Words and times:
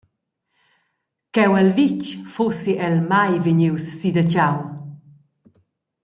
Cheu 1.33 1.51
el 1.61 1.69
vitg 1.77 2.01
fussi 2.33 2.73
el 2.87 2.95
mai 3.11 3.33
vegnius 3.45 3.85
si 3.97 4.09
da 4.15 4.23
tgau. 4.29 4.55